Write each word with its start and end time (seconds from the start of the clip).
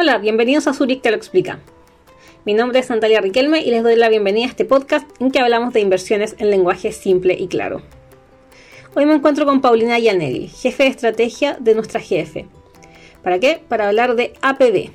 Hola, 0.00 0.18
bienvenidos 0.18 0.68
a 0.68 0.74
Zurich 0.74 1.02
Te 1.02 1.10
lo 1.10 1.16
explica. 1.16 1.58
Mi 2.44 2.54
nombre 2.54 2.78
es 2.78 2.88
Natalia 2.88 3.20
Riquelme 3.20 3.62
y 3.62 3.70
les 3.72 3.82
doy 3.82 3.96
la 3.96 4.08
bienvenida 4.08 4.46
a 4.46 4.50
este 4.50 4.64
podcast 4.64 5.10
en 5.20 5.32
que 5.32 5.40
hablamos 5.40 5.72
de 5.72 5.80
inversiones 5.80 6.36
en 6.38 6.50
lenguaje 6.50 6.92
simple 6.92 7.34
y 7.36 7.48
claro. 7.48 7.82
Hoy 8.94 9.06
me 9.06 9.14
encuentro 9.14 9.44
con 9.44 9.60
Paulina 9.60 9.98
Yanelli, 9.98 10.46
jefe 10.46 10.84
de 10.84 10.90
estrategia 10.90 11.56
de 11.58 11.74
nuestra 11.74 11.98
GF. 11.98 12.46
¿Para 13.24 13.40
qué? 13.40 13.60
Para 13.66 13.88
hablar 13.88 14.14
de 14.14 14.34
APB. 14.40 14.92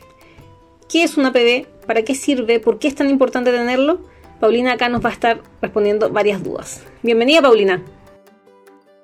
¿Qué 0.88 1.04
es 1.04 1.18
un 1.18 1.26
APB? 1.26 1.66
¿Para 1.86 2.04
qué 2.04 2.16
sirve? 2.16 2.62
¿Por 2.62 2.80
qué 2.80 2.88
es 2.88 2.96
tan 2.96 3.10
importante 3.10 3.52
tenerlo? 3.52 4.00
Paulina 4.40 4.72
acá 4.72 4.88
nos 4.88 5.04
va 5.04 5.10
a 5.10 5.14
estar 5.14 5.42
respondiendo 5.62 6.12
varias 6.12 6.42
dudas. 6.42 6.82
Bienvenida, 7.02 7.42
Paulina. 7.42 7.84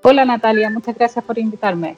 Hola, 0.03 0.23
Natalia. 0.23 0.69
Muchas 0.69 0.95
gracias 0.95 1.25
por 1.25 1.37
invitarme. 1.37 1.97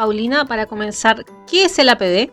Paulina, 0.00 0.46
para 0.46 0.64
comenzar, 0.64 1.26
¿qué 1.46 1.66
es 1.66 1.78
el 1.78 1.90
APB? 1.90 2.30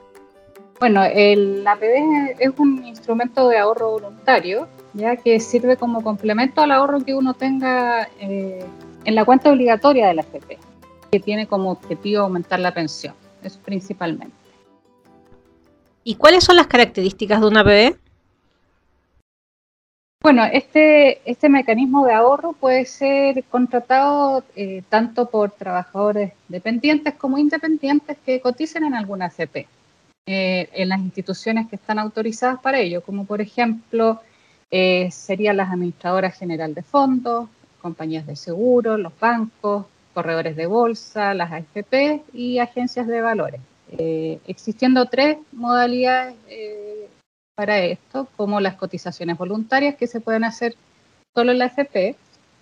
Bueno, 0.80 1.04
el 1.04 1.66
APB 1.66 2.36
es 2.40 2.52
un 2.58 2.86
instrumento 2.86 3.49
de 3.49 3.58
ahorro 3.58 3.91
voluntario, 3.91 4.67
ya 4.94 5.16
que 5.16 5.40
sirve 5.40 5.76
como 5.76 6.03
complemento 6.03 6.62
al 6.62 6.72
ahorro 6.72 7.03
que 7.03 7.16
uno 7.16 7.34
tenga 7.34 8.08
eh, 8.20 8.63
en 9.03 9.16
la 9.16 9.26
cuenta 9.26 9.52
obligatoria 9.52 10.08
de 10.08 10.13
la 10.13 10.22
AFP, 10.22 10.59
que 11.12 11.20
tiene 11.20 11.48
como 11.48 11.72
objetivo 11.72 12.23
aumentar 12.23 12.59
la 12.59 12.73
pensión, 12.73 13.16
eso 13.41 13.59
principalmente. 13.66 14.36
¿Y 16.03 16.16
cuáles 16.16 16.44
son 16.44 16.55
las 16.55 16.67
características 16.67 17.41
de 17.41 17.48
un 17.48 17.58
APB? 17.58 17.95
Bueno, 20.22 20.44
este, 20.45 21.22
este 21.30 21.50
mecanismo 21.50 22.05
de 22.05 22.14
ahorro 22.14 22.53
puede 22.53 22.86
ser 22.86 23.44
contratado 23.45 24.44
eh, 24.55 24.84
tanto 24.89 25.30
por 25.30 25.52
trabajadores 25.52 26.34
dependientes 26.50 27.16
como 27.16 27.38
independientes 27.38 28.17
que 28.25 28.41
coticen 28.41 28.84
en 28.84 28.94
alguna 28.94 29.25
AFP, 29.25 29.67
eh, 30.28 30.70
en 30.73 30.89
las 30.89 31.00
instituciones 31.00 31.67
que 31.67 31.78
están 31.78 31.97
autorizadas 31.97 32.59
para 32.59 32.80
ello, 32.80 33.02
como 33.02 33.25
por 33.25 33.42
ejemplo 33.42 34.22
eh, 34.70 35.09
serían 35.11 35.58
las 35.58 35.72
administradoras 35.72 36.38
general 36.38 36.73
de 36.75 36.83
fondos, 36.83 37.50
compañías 37.81 38.28
de 38.28 38.36
seguro, 38.36 38.98
los 38.98 39.17
bancos, 39.20 39.86
corredores 40.14 40.55
de 40.55 40.67
bolsa, 40.67 41.33
las 41.33 41.52
AFP 41.52 42.23
y 42.33 42.59
agencias 42.59 43.08
de 43.08 43.22
valores. 43.22 43.61
existiendo 44.48 45.05
tres 45.05 45.38
modalidades 45.53 46.36
para 47.55 47.80
esto, 47.80 48.28
como 48.36 48.59
las 48.59 48.75
cotizaciones 48.75 49.38
voluntarias 49.38 49.95
que 49.95 50.08
se 50.08 50.22
pueden 50.22 50.44
hacer 50.44 50.75
solo 51.33 51.52
en 51.53 51.59
la 51.59 51.66
FP, 51.66 52.16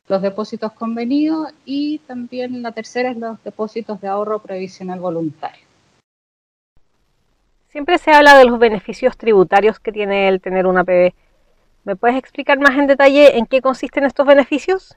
los 0.07 0.21
depósitos 0.21 0.71
convenidos 0.73 1.49
y 1.65 1.97
también 1.99 2.61
la 2.61 2.71
tercera 2.71 3.11
es 3.11 3.17
los 3.17 3.43
depósitos 3.43 3.99
de 4.01 4.07
ahorro 4.07 4.39
previsional 4.39 4.99
voluntario. 4.99 5.64
Siempre 7.75 7.97
se 7.97 8.11
habla 8.11 8.37
de 8.37 8.45
los 8.45 8.57
beneficios 8.57 9.17
tributarios 9.17 9.81
que 9.81 9.91
tiene 9.91 10.29
el 10.29 10.39
tener 10.39 10.65
una 10.65 10.79
APB. 10.79 11.11
¿Me 11.83 11.97
puedes 11.97 12.15
explicar 12.15 12.57
más 12.57 12.77
en 12.77 12.87
detalle 12.87 13.37
en 13.37 13.45
qué 13.45 13.61
consisten 13.61 14.05
estos 14.05 14.25
beneficios? 14.25 14.95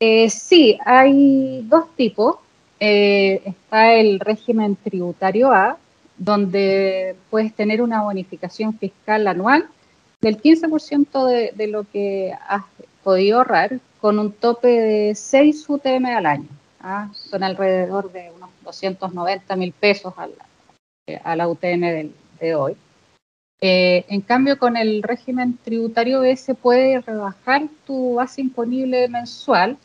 Eh, 0.00 0.28
sí, 0.28 0.80
hay 0.84 1.62
dos 1.68 1.94
tipos. 1.94 2.38
Eh, 2.80 3.40
está 3.44 3.92
el 3.92 4.18
régimen 4.18 4.74
tributario 4.74 5.52
A, 5.52 5.76
donde 6.16 7.14
puedes 7.30 7.54
tener 7.54 7.82
una 7.82 8.02
bonificación 8.02 8.76
fiscal 8.76 9.28
anual 9.28 9.68
del 10.22 10.42
15% 10.42 11.24
de, 11.24 11.52
de, 11.54 11.68
lo 11.68 11.84
que 11.84 12.32
has 12.48 12.64
podido 13.04 13.38
ahorrar 13.38 13.78
con 14.00 14.18
un 14.18 14.32
tope 14.32 14.66
de 14.66 15.14
6 15.14 15.66
UTM 15.68 16.04
al 16.04 16.26
año. 16.26 16.48
¿ah? 16.80 17.10
Son 17.14 17.44
alrededor 17.44 18.10
de 18.10 18.32
unos 18.34 18.50
290 18.64 19.54
mil 19.54 19.70
pesos 19.70 20.14
a 21.16 21.28
la, 21.28 21.32
a 21.32 21.36
la 21.36 21.48
UTM 21.48 22.10
de 22.40 22.54
hoy. 22.54 22.76
Eh, 23.64 24.04
en 24.08 24.22
cambio, 24.22 24.58
con 24.58 24.76
el 24.76 25.04
régimen 25.04 25.56
tributario 25.62 26.20
B 26.20 26.36
se 26.36 26.54
puede 26.54 27.00
rebajar 27.00 27.62
tu 27.86 28.14
base 28.14 28.40
imponible 28.40 29.06
mensual 29.06 29.78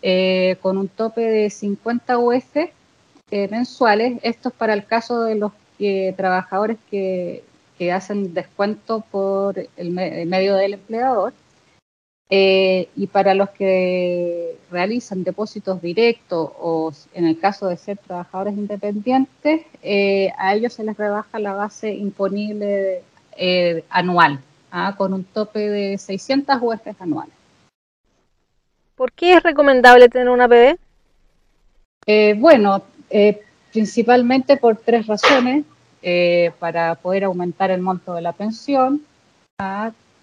eh, 0.00 0.56
con 0.62 0.78
un 0.78 0.88
tope 0.88 1.20
de 1.20 1.50
50 1.50 2.18
UF 2.18 2.56
eh, 2.56 3.48
mensuales. 3.50 4.18
Esto 4.22 4.48
es 4.48 4.54
para 4.54 4.72
el 4.72 4.86
caso 4.86 5.24
de 5.24 5.34
los 5.34 5.52
trabajadores 6.16 6.78
que, 6.90 7.44
hacen 7.92 8.34
descuento 8.34 9.04
por 9.10 9.56
el, 9.76 9.90
medio 9.90 10.56
del 10.56 10.74
empleador. 10.74 11.34
Eh, 12.30 12.88
y 12.94 13.06
para 13.06 13.32
los 13.34 13.50
que 13.50 14.56
realizan 14.70 15.24
depósitos 15.24 15.80
directos 15.80 16.50
o 16.60 16.92
en 17.14 17.26
el 17.26 17.38
caso 17.38 17.68
de 17.68 17.76
ser 17.78 17.96
trabajadores 17.98 18.54
independientes, 18.54 19.62
eh, 19.82 20.30
a 20.36 20.54
ellos 20.54 20.74
se 20.74 20.84
les 20.84 20.96
rebaja 20.96 21.38
la 21.38 21.54
base 21.54 21.94
imponible 21.94 23.02
eh, 23.36 23.84
anual, 23.88 24.40
¿ah? 24.70 24.94
con 24.96 25.14
un 25.14 25.24
tope 25.24 25.70
de 25.70 25.96
600 25.96 26.58
UF 26.60 27.00
anuales. 27.00 27.34
¿Por 28.94 29.12
qué 29.12 29.34
es 29.34 29.42
recomendable 29.42 30.08
tener 30.08 30.28
una 30.28 30.44
APB? 30.44 30.76
bueno, 32.36 32.82
principalmente 33.70 34.56
por 34.56 34.76
tres 34.76 35.06
razones, 35.06 35.64
eh, 36.02 36.52
para 36.58 36.94
poder 36.94 37.24
aumentar 37.24 37.70
el 37.70 37.80
monto 37.80 38.14
de 38.14 38.22
la 38.22 38.32
pensión, 38.32 39.02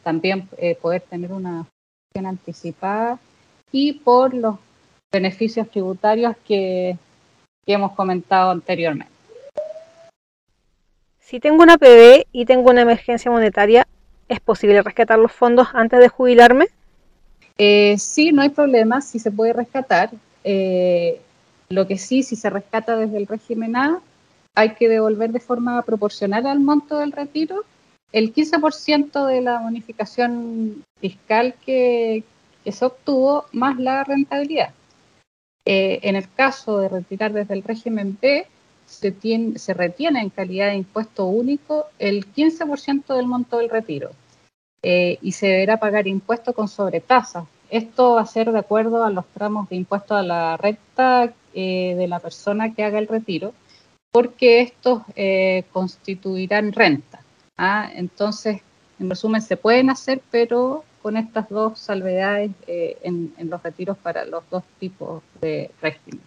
también 0.03 0.47
eh, 0.57 0.75
poder 0.75 1.01
tener 1.01 1.31
una 1.33 1.65
anticipada 2.23 3.19
y 3.71 3.93
por 3.93 4.33
los 4.33 4.55
beneficios 5.11 5.69
tributarios 5.69 6.35
que, 6.47 6.97
que 7.65 7.73
hemos 7.73 7.91
comentado 7.91 8.51
anteriormente. 8.51 9.11
Si 11.19 11.39
tengo 11.39 11.63
una 11.63 11.77
PB 11.77 12.27
y 12.31 12.45
tengo 12.45 12.69
una 12.69 12.81
emergencia 12.81 13.31
monetaria, 13.31 13.87
¿es 14.29 14.39
posible 14.39 14.81
rescatar 14.81 15.19
los 15.19 15.31
fondos 15.31 15.67
antes 15.73 15.99
de 15.99 16.07
jubilarme? 16.07 16.67
Eh, 17.57 17.95
sí, 17.97 18.31
no 18.31 18.41
hay 18.41 18.49
problema, 18.49 19.01
sí 19.01 19.19
se 19.19 19.31
puede 19.31 19.53
rescatar. 19.53 20.11
Eh, 20.43 21.19
lo 21.69 21.87
que 21.87 21.97
sí, 21.97 22.23
si 22.23 22.35
se 22.35 22.49
rescata 22.49 22.95
desde 22.95 23.17
el 23.17 23.27
régimen 23.27 23.75
A, 23.75 23.99
hay 24.53 24.75
que 24.75 24.87
devolver 24.87 25.31
de 25.31 25.39
forma 25.39 25.81
proporcional 25.81 26.45
al 26.45 26.59
monto 26.59 26.99
del 26.99 27.11
retiro 27.11 27.65
el 28.15 28.33
15% 28.33 29.25
de 29.25 29.41
la 29.41 29.59
bonificación 29.59 30.85
fiscal 31.01 31.53
que, 31.65 32.23
se 32.65 32.85
obtuvo 32.85 33.45
más 33.51 33.77
la 33.77 34.05
rentabilidad. 34.05 34.73
Eh, 35.65 35.99
en 36.01 36.15
el 36.15 36.31
caso 36.31 36.79
de 36.79 36.87
retirar 36.87 37.33
desde 37.33 37.53
el 37.53 37.61
régimen 37.61 38.17
B, 38.19 38.47
se, 38.85 39.73
retiene 39.73 40.21
en 40.21 40.29
calidad 40.29 40.69
de 40.69 40.77
impuesto 40.77 41.25
único 41.25 41.87
el 41.99 42.25
15% 42.33 43.13
del 43.15 43.27
monto 43.27 43.57
del 43.57 43.69
retiro 43.69 44.11
eh, 44.81 45.19
y 45.21 45.33
se 45.33 45.47
deberá 45.47 45.77
pagar 45.77 46.07
impuesto 46.07 46.53
con 46.53 46.69
sobretasa. 46.69 47.45
Esto 47.69 48.13
va 48.13 48.21
a 48.21 48.25
ser 48.25 48.49
de 48.49 48.59
acuerdo 48.59 49.03
a 49.03 49.09
los 49.09 49.27
tramos 49.27 49.67
de 49.67 49.75
impuesto 49.75 50.15
a 50.15 50.23
la 50.23 50.55
renta 50.55 51.33
eh, 51.53 51.95
de 51.97 52.07
la 52.07 52.19
persona 52.19 52.73
que 52.73 52.85
haga 52.85 52.97
el 52.97 53.09
retiro, 53.09 53.53
porque 54.09 54.61
estos 54.61 55.01
constituirán 55.73 56.71
renta. 56.71 57.24
¿Ah? 57.57 57.89
Entonces, 57.93 58.61
en 58.99 59.09
resumen, 59.09 59.41
se 59.41 59.57
pueden 59.57 59.89
hacer, 59.89 60.21
pero 60.31 60.83
con 61.01 61.17
estas 61.17 61.49
dos 61.49 61.77
salvedades 61.77 62.51
eh, 62.67 62.97
en, 63.03 63.33
los 63.37 63.61
retiros 63.61 63.97
para 63.97 64.25
los 64.25 64.43
dos 64.49 64.63
tipos 64.79 65.21
de 65.41 65.69
régimen. 65.81 66.21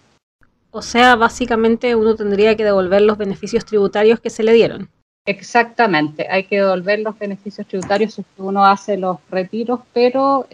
O 0.70 0.82
sea, 0.82 1.16
básicamente 1.16 1.96
uno 1.96 2.14
tendría 2.14 2.56
que 2.56 2.64
devolver 2.64 3.02
los 3.02 3.18
beneficios 3.18 3.64
tributarios 3.64 4.20
que 4.20 4.30
se 4.30 4.42
le 4.42 4.52
dieron. 4.52 4.88
Exactamente, 5.26 6.26
hay 6.30 6.44
que 6.44 6.56
devolver 6.56 7.00
los 7.00 7.18
beneficios 7.18 7.66
tributarios 7.66 8.14
si 8.14 8.24
uno 8.38 8.64
hace 8.64 8.96
los 8.96 9.18
retiros, 9.30 9.80
pero 9.92 10.46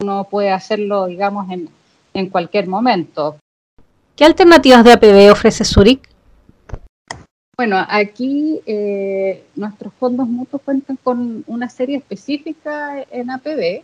uno 0.00 0.28
puede 0.30 0.50
hacerlo, 0.50 1.06
digamos, 1.06 1.50
en, 1.50 1.68
en 2.14 2.28
cualquier 2.28 2.68
momento. 2.68 3.36
¿Qué 4.16 4.24
alternativas 4.24 4.84
de 4.84 4.92
APB 4.92 5.32
ofrece 5.32 5.64
Zurich? 5.64 6.09
Bueno, 7.60 7.76
aquí 7.90 8.62
eh, 8.64 9.44
nuestros 9.54 9.92
fondos 9.92 10.26
mutuos 10.26 10.62
cuentan 10.62 10.96
con 10.96 11.44
una 11.46 11.68
serie 11.68 11.98
específica 11.98 13.04
en 13.10 13.30
APB 13.30 13.82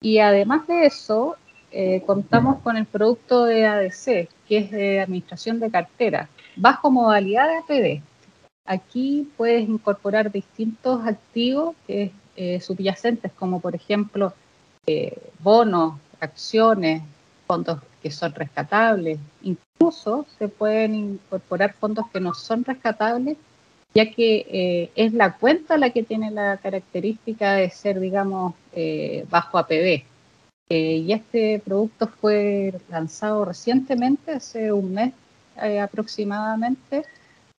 y 0.00 0.18
además 0.20 0.66
de 0.66 0.86
eso 0.86 1.36
eh, 1.70 2.02
contamos 2.06 2.62
con 2.62 2.78
el 2.78 2.86
producto 2.86 3.44
de 3.44 3.66
ADC, 3.66 4.30
que 4.48 4.56
es 4.56 4.70
de 4.70 5.00
administración 5.00 5.60
de 5.60 5.70
cartera, 5.70 6.30
bajo 6.56 6.90
modalidad 6.90 7.46
de 7.46 7.58
APB. 7.58 8.02
Aquí 8.64 9.28
puedes 9.36 9.68
incorporar 9.68 10.32
distintos 10.32 11.06
activos 11.06 11.76
eh, 11.88 12.10
subyacentes 12.62 13.32
como 13.32 13.60
por 13.60 13.74
ejemplo 13.74 14.32
bonos, 15.40 15.96
acciones, 16.20 17.02
fondos 17.46 17.82
que 18.06 18.12
son 18.12 18.32
rescatables. 18.34 19.18
Incluso 19.42 20.26
se 20.38 20.46
pueden 20.46 20.94
incorporar 20.94 21.74
fondos 21.74 22.06
que 22.12 22.20
no 22.20 22.34
son 22.34 22.64
rescatables, 22.64 23.36
ya 23.94 24.12
que 24.12 24.46
eh, 24.48 24.90
es 24.94 25.12
la 25.12 25.36
cuenta 25.36 25.76
la 25.76 25.90
que 25.90 26.04
tiene 26.04 26.30
la 26.30 26.56
característica 26.58 27.54
de 27.54 27.68
ser, 27.68 27.98
digamos, 27.98 28.54
eh, 28.72 29.26
bajo 29.28 29.58
APB. 29.58 30.04
Eh, 30.68 30.96
y 31.04 31.12
este 31.12 31.60
producto 31.64 32.06
fue 32.06 32.74
lanzado 32.90 33.44
recientemente, 33.44 34.30
hace 34.32 34.70
un 34.72 34.94
mes 34.94 35.12
aproximadamente, 35.82 37.02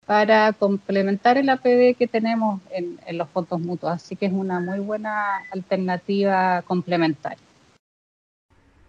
para 0.05 0.53
complementar 0.53 1.38
el 1.38 1.49
APB 1.49 1.97
que 1.97 2.07
tenemos 2.07 2.61
en, 2.71 3.17
los 3.17 3.27
fondos 3.27 3.59
mutuos. 3.59 3.91
Así 3.91 4.15
que 4.15 4.27
es 4.27 4.33
una 4.33 4.61
muy 4.61 4.79
buena 4.79 5.39
alternativa 5.51 6.61
complementaria. 6.61 7.46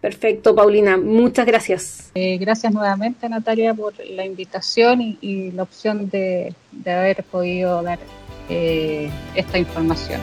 Perfecto, 0.01 0.55
Paulina. 0.55 0.97
Muchas 0.97 1.45
gracias. 1.45 2.11
Eh, 2.15 2.37
gracias 2.37 2.71
nuevamente, 2.73 3.27
Natalia, 3.27 3.73
por 3.73 3.93
la 4.05 4.25
invitación 4.25 5.01
y, 5.01 5.51
la 5.51 5.63
opción 5.63 6.09
de, 6.09 6.53
haber 6.85 7.23
podido 7.23 7.83
dar 7.83 7.99
eh, 8.49 9.09
esta 9.35 9.57
información. 9.57 10.21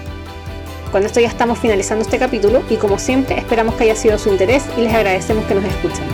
Con 0.92 1.04
esto 1.04 1.20
ya 1.20 1.28
estamos 1.28 1.58
finalizando 1.58 2.04
este 2.04 2.18
capítulo 2.18 2.62
y 2.70 2.76
como 2.76 2.98
siempre 2.98 3.36
esperamos 3.36 3.74
que 3.74 3.84
haya 3.84 3.96
sido 3.96 4.12
de 4.12 4.18
su 4.18 4.30
interés 4.30 4.64
y 4.78 4.82
les 4.82 4.94
agradecemos 4.94 5.44
que 5.44 5.54
nos 5.54 5.64
escuchen. 5.64 6.04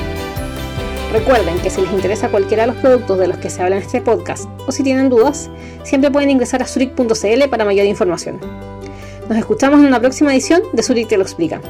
Recuerden 1.13 1.59
que 1.61 1.71
si 1.71 1.83
les 1.83 1.93
interesa 1.93 2.31
cualquiera 2.31 2.63
de 2.63 2.73
los 2.73 2.77
productos 2.81 3.19
de 3.19 3.29
los 3.29 3.37
que 3.37 3.51
se 3.51 3.63
habla 3.63 3.77
en 3.77 3.83
este 3.83 4.01
podcast 4.01 4.49
o 4.67 4.73
si 4.73 4.83
tienen 4.83 5.11
dudas, 5.11 5.51
siempre 5.85 6.11
pueden 6.11 6.31
ingresar 6.31 6.63
a 6.63 6.67
zurich.cl 6.67 7.49
para 7.51 7.65
mayor 7.65 7.87
información. 7.87 8.41
Nos 9.29 9.39
escuchamos 9.39 9.81
en 9.81 9.87
una 9.87 10.01
próxima 10.01 10.33
edición 10.33 10.63
de 10.73 10.83
Zurich 10.83 11.09
te 11.09 11.17
lo 11.17 11.23
explica. 11.23 11.61